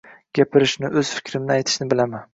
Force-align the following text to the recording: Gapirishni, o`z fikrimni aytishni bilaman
Gapirishni, 0.37 0.91
o`z 1.01 1.05
fikrimni 1.19 1.57
aytishni 1.59 1.91
bilaman 1.95 2.29